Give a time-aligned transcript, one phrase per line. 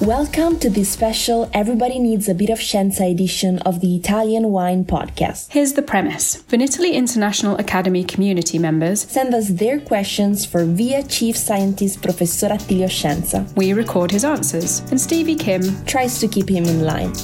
[0.00, 4.82] Welcome to this special Everybody Needs a Bit of Scienza edition of the Italian Wine
[4.86, 5.52] Podcast.
[5.52, 11.36] Here's the premise Vinitaly International Academy community members Send us their questions for VIA Chief
[11.36, 13.46] Scientist Professor Attilio Scienza.
[13.56, 17.14] We record his answers, and Stevie Kim tries to keep him in line.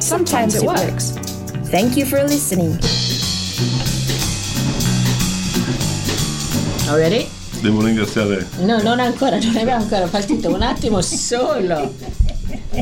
[0.00, 1.12] sometimes, it works.
[1.70, 2.72] Thank you for listening.
[6.90, 7.30] Already?
[7.60, 11.92] Devo ringraziare No, non ancora, non abbiamo ancora partito, un attimo solo.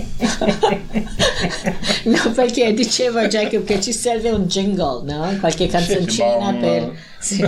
[2.04, 5.36] no, perché dicevo a Jacob che ci serve un jingle, no?
[5.40, 6.60] Qualche canzoncina bong.
[6.60, 6.92] per...
[7.18, 7.38] Sì.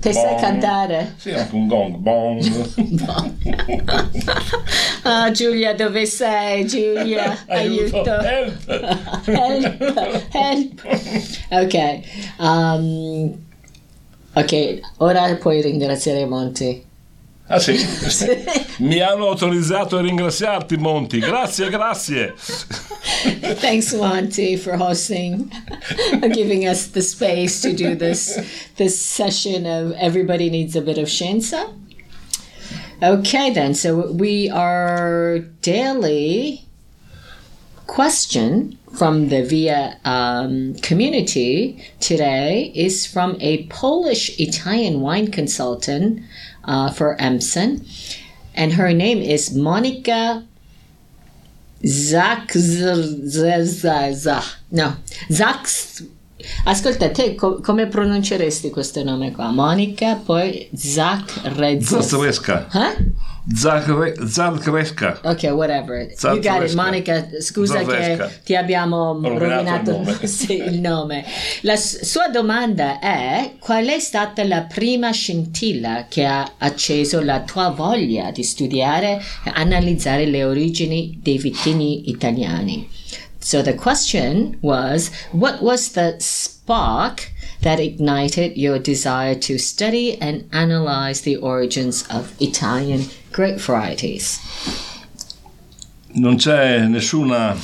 [0.00, 0.40] Te sai Bong.
[0.40, 1.14] cantare?
[1.18, 3.00] Sì, anche un gong, bong.
[5.02, 6.66] Ah, Giulia, dove sei?
[6.66, 8.18] Giulia, aiuto.
[8.18, 8.64] Help.
[9.26, 10.82] help, help.
[11.50, 12.00] Ok,
[12.38, 13.46] um,
[14.32, 16.86] ok, ora puoi ringraziare Monti.
[17.50, 17.74] Ah sì?
[18.84, 21.18] Mi hanno autorizzato a ringraziarti Monti.
[21.18, 22.34] Grazie, grazie.
[23.60, 25.50] Thanks, Monty, for hosting,
[26.22, 28.38] and giving us the space to do this
[28.76, 31.72] this session of everybody needs a bit of scienza.
[33.02, 33.74] Okay, then.
[33.74, 36.67] So we are daily
[37.88, 46.20] question from the Via um, community today is from a Polish Italian wine consultant
[46.64, 47.84] uh, for Emson,
[48.54, 50.44] and her name is Monica
[51.86, 54.94] Zach Z- Z- Z- Z- no
[55.30, 55.66] Zach
[56.66, 62.68] ascolta te co- come pronunceresti questo nome qua Monica poi Zach Rez Zazresca.
[62.72, 62.96] eh?
[63.54, 64.14] Zagre-
[65.22, 66.74] ok whatever you got it.
[66.74, 68.26] Monica scusa Zazresca.
[68.26, 70.26] che ti abbiamo rovinato rovinato il nome.
[70.26, 71.24] sì, il nome
[71.62, 77.40] la s- sua domanda è qual è stata la prima scintilla che ha acceso la
[77.40, 82.88] tua voglia di studiare e analizzare le origini dei vitigni italiani
[83.40, 87.30] So the question was what was the spark
[87.62, 93.08] that ignited your desire to study and analyze the origins of Italian
[93.38, 94.40] grape varieties?
[96.14, 97.54] Non c'è nessuna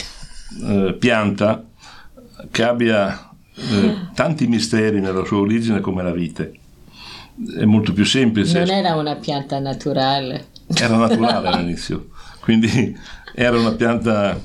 [0.63, 1.65] eh, pianta
[2.51, 6.55] che abbia eh, tanti misteri nella sua origine come la vite.
[7.59, 8.61] È molto più semplice.
[8.61, 10.47] Non era una pianta naturale.
[10.73, 12.11] era naturale all'inizio,
[12.41, 12.97] quindi
[13.35, 14.39] era una pianta,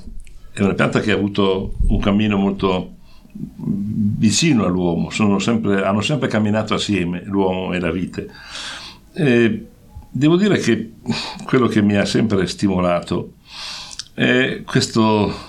[0.51, 2.95] è una pianta che ha avuto un cammino molto
[3.31, 8.27] vicino all'uomo, Sono sempre- hanno sempre camminato assieme l'uomo e la vite.
[9.13, 9.67] E
[10.09, 10.93] devo dire che
[11.45, 13.33] quello che mi ha sempre stimolato
[14.13, 15.47] è questo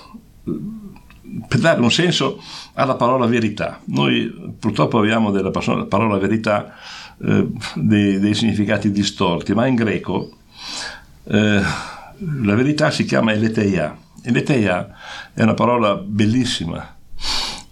[1.47, 2.41] per dare un senso
[2.73, 3.79] alla parola verità.
[3.85, 6.75] Noi purtroppo abbiamo della parola verità
[7.23, 10.37] eh, dei, dei significati distorti, ma in greco
[11.25, 11.61] eh,
[12.43, 13.97] la verità si chiama eleteia.
[14.23, 14.89] Eleteia
[15.33, 16.97] è una parola bellissima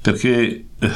[0.02, 0.90] perché eh,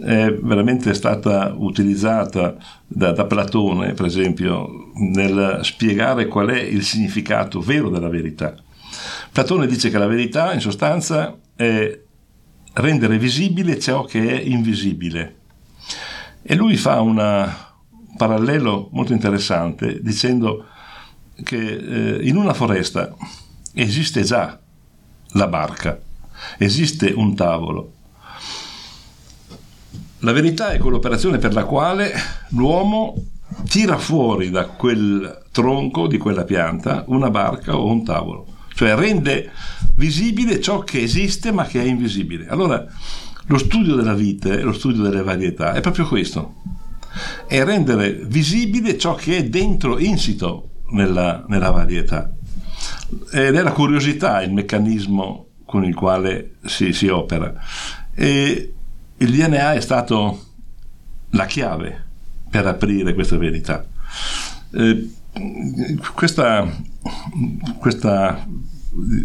[0.00, 2.56] è veramente stata utilizzata
[2.86, 8.54] da, da Platone, per esempio, nel spiegare qual è il significato vero della verità.
[9.32, 11.98] Platone dice che la verità, in sostanza, è
[12.74, 15.36] rendere visibile ciò che è invisibile.
[16.42, 17.66] E lui fa una-
[18.08, 20.66] un parallelo molto interessante dicendo
[21.42, 23.14] che eh, in una foresta
[23.74, 24.58] esiste già
[25.32, 26.00] la barca,
[26.58, 27.92] esiste un tavolo.
[30.20, 32.12] La verità è quell'operazione per la quale
[32.48, 33.14] l'uomo
[33.68, 39.52] tira fuori da quel tronco di quella pianta una barca o un tavolo, cioè rende
[39.94, 42.48] visibile ciò che esiste ma che è invisibile.
[42.48, 42.84] Allora,
[43.46, 46.54] lo studio della vite, lo studio delle varietà è proprio questo,
[47.46, 52.32] è rendere visibile ciò che è dentro, insito nella, nella varietà.
[53.30, 57.54] Ed è la curiosità il meccanismo con il quale si, si opera.
[58.14, 58.72] E
[59.18, 60.44] il DNA è stato
[61.30, 62.06] la chiave
[62.50, 63.86] per aprire questa verità.
[64.72, 65.12] Eh,
[66.14, 66.66] questa,
[67.78, 68.46] questa-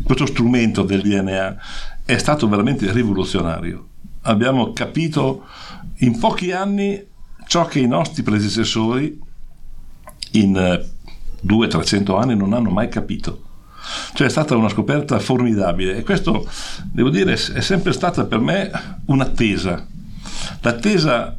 [0.04, 1.58] questo strumento del DNA
[2.06, 3.88] è stato veramente rivoluzionario.
[4.22, 5.46] Abbiamo capito
[5.98, 7.02] in pochi anni
[7.48, 9.20] ciò che i nostri predecessori
[10.32, 10.90] in eh,
[11.46, 13.52] 200-300 anni non hanno mai capito.
[14.14, 16.48] Cioè è stata una scoperta formidabile e questo,
[16.84, 18.72] devo dire, è sempre stata per me
[19.06, 19.86] un'attesa.
[20.62, 21.38] L'attesa,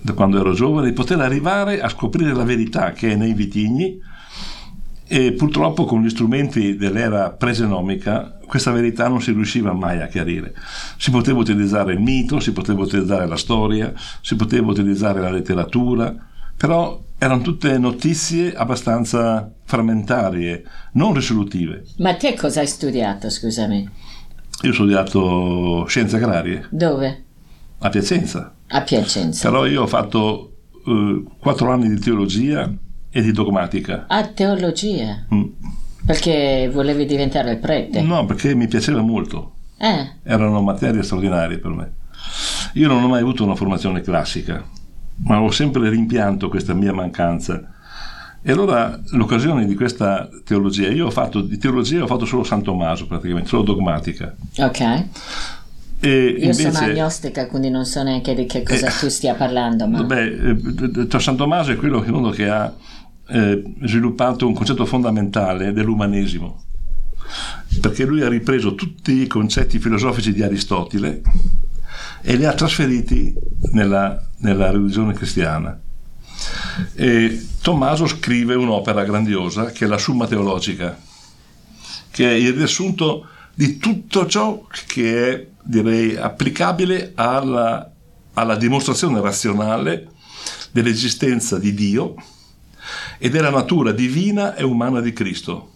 [0.00, 4.00] da quando ero giovane, di poter arrivare a scoprire la verità che è nei vitigni
[5.10, 10.54] E purtroppo con gli strumenti dell'era presenomica questa verità non si riusciva mai a chiarire.
[10.98, 16.14] Si poteva utilizzare il mito, si poteva utilizzare la storia, si poteva utilizzare la letteratura,
[16.56, 21.84] però erano tutte notizie abbastanza frammentarie, non risolutive.
[21.98, 23.88] Ma te cosa hai studiato, scusami?
[24.62, 27.24] Io ho studiato scienze agrarie Dove?
[27.80, 29.48] a Piacenza, A Piacenza.
[29.48, 30.52] però io ho fatto
[30.86, 32.72] eh, quattro anni di teologia
[33.10, 34.06] e di dogmatica.
[34.08, 35.26] A teologia.
[35.32, 35.44] Mm.
[36.04, 38.00] Perché volevi diventare il prete?
[38.00, 41.92] No, perché mi piaceva molto, Eh, erano materie straordinarie per me.
[42.74, 44.64] Io non ho mai avuto una formazione classica,
[45.24, 47.74] ma ho sempre rimpianto questa mia mancanza.
[48.40, 52.62] E allora l'occasione di questa teologia, io ho fatto di teologia ho fatto solo San
[52.62, 54.34] Tommaso praticamente, solo dogmatica.
[54.58, 55.04] ok.
[56.00, 59.34] E Io invece, sono agnostica, quindi non so neanche di che cosa Eh, tu stia
[59.34, 59.88] parlando.
[59.88, 60.04] Ma...
[60.04, 60.56] Beh,
[61.06, 62.72] eh, San Tommaso è quello che, uno che ha
[63.28, 66.62] eh, sviluppato un concetto fondamentale dell'umanesimo,
[67.80, 71.20] perché lui ha ripreso tutti i concetti filosofici di Aristotele
[72.22, 73.34] e li ha trasferiti
[73.72, 75.78] nella, nella religione cristiana.
[76.94, 80.96] E Tommaso scrive un'opera grandiosa che è la Summa Teologica,
[82.10, 87.90] che è il riassunto di tutto ciò che è, direi, applicabile alla,
[88.34, 90.08] alla dimostrazione razionale
[90.70, 92.14] dell'esistenza di Dio
[93.18, 95.72] e della natura divina e umana di Cristo.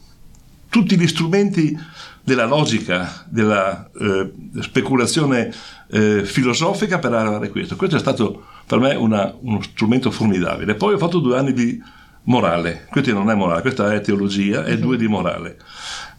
[0.69, 1.76] Tutti gli strumenti
[2.23, 5.53] della logica, della eh, speculazione
[5.91, 7.76] eh, filosofica per arrivare a questo.
[7.76, 10.75] Questo è stato per me una- uno strumento formidabile.
[10.75, 11.81] Poi ho fatto due anni di
[12.25, 15.56] morale, questo non è morale, questa è teologia, e due di morale.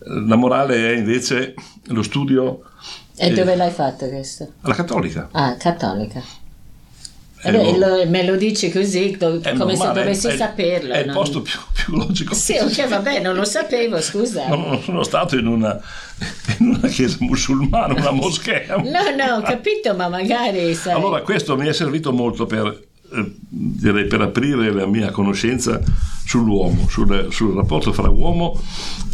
[0.05, 1.53] La morale è invece
[1.87, 2.63] lo studio
[3.15, 4.53] E eh, dove l'hai fatto questo?
[4.61, 5.29] alla cattolica.
[5.31, 6.21] Ah, cattolica.
[7.45, 10.93] Eh beh, me lo dici così, come se normale, dovessi è- saperlo.
[10.93, 11.13] È il no?
[11.13, 12.33] posto più, più logico.
[12.33, 14.47] Sì, ok, vabbè, non lo sapevo, scusa.
[14.47, 15.77] Non, non sono stato in una,
[16.59, 18.77] in una chiesa musulmana, una moschea.
[18.77, 20.93] No, no, ho capito, ma magari sai.
[20.93, 22.65] Allora, questo mi è servito molto per,
[23.13, 25.81] eh, direi, per aprire la mia conoscenza
[26.25, 28.57] sull'uomo, sul, sul rapporto fra uomo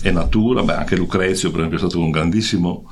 [0.04, 0.62] e natura.
[0.62, 2.86] Beh, anche Lucrezio, per esempio, è stato un grandissimo,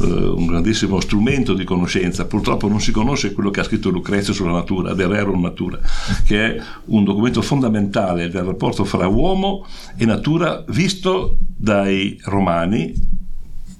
[0.00, 2.26] eh, un grandissimo strumento di conoscenza.
[2.26, 5.78] Purtroppo non si conosce quello che ha scritto Lucrezio sulla natura, De Rerum Natura,
[6.24, 9.66] che è un documento fondamentale del rapporto fra uomo
[9.96, 12.94] e natura visto dai romani,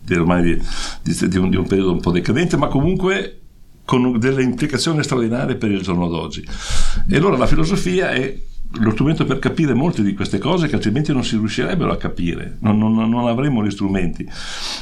[0.05, 0.63] dei romani di,
[1.03, 3.37] di- di un, di un periodo un po' decadente, ma comunque
[3.85, 6.45] con delle implicazioni straordinarie per il giorno d'oggi.
[7.09, 8.37] E allora la filosofia è
[8.75, 12.57] lo strumento per capire molte di queste cose che altrimenti non si riuscirebbero a capire,
[12.61, 14.29] non, non- non avremmo gli strumenti.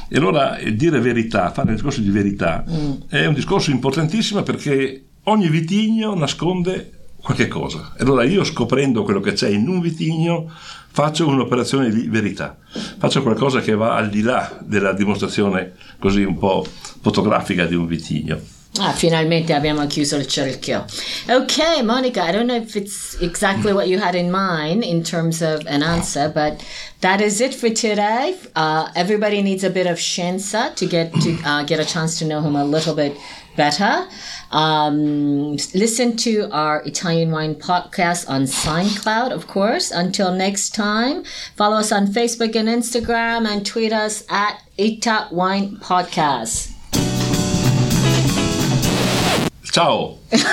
[0.09, 2.65] E allora eh, dire verità, fare un discorso di verità,
[3.09, 7.95] è un discorso importantissimo perché ogni vitigno nasconde qualche cosa.
[7.99, 10.51] E allora io scoprendo quello che c'è in un vitigno
[10.91, 12.59] faccio un'operazione di verità,
[12.99, 16.67] faccio qualcosa che va al di là della dimostrazione così un po'
[17.01, 18.39] fotografica di un vitigno.
[18.77, 20.85] Ah, finalmente abbiamo chiuso il cerchio.
[21.29, 25.43] Okay, Monica, I don't know if it's exactly what you had in mind in terms
[25.43, 26.63] of an answer, but
[27.01, 28.37] that is it for today.
[28.55, 32.25] Uh, everybody needs a bit of scienza to get to uh, get a chance to
[32.25, 33.17] know him a little bit
[33.57, 34.07] better.
[34.53, 39.91] Um, listen to our Italian Wine podcast on SoundCloud, of course.
[39.91, 41.25] Until next time,
[41.57, 46.78] follow us on Facebook and Instagram and tweet us at Ita Wine Podcast.
[49.71, 50.19] Ciao!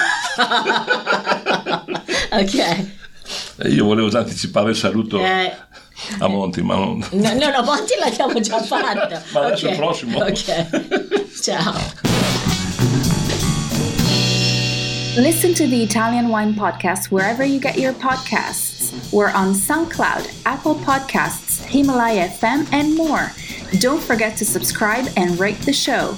[2.31, 2.91] Okay.
[3.59, 5.53] Eh, Io volevo già anticipare il saluto Eh,
[6.19, 6.97] a Monti, ma non...
[7.11, 9.21] No, no, no, Monti l'abbiamo già fatto.
[9.31, 10.17] Ma adesso Ok, il prossimo.
[10.19, 11.39] Ok.
[11.41, 11.73] Ciao.
[15.17, 18.91] Listen to the Italian Wine Podcast wherever you get your podcasts.
[19.13, 23.31] We're on SoundCloud, Apple Podcasts, Himalaya FM, and more.
[23.79, 26.17] Don't forget to subscribe and rate the show.